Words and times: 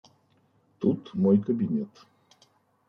Тут 0.79 1.13
мой 1.13 1.37
кабинет. 1.37 2.07